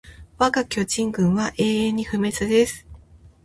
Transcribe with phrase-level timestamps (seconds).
[0.39, 2.87] わが巨人軍は永久に不滅です